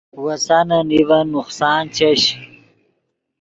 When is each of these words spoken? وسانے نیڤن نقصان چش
وسانے 0.23 0.79
نیڤن 0.89 1.25
نقصان 1.35 1.83
چش 1.95 2.21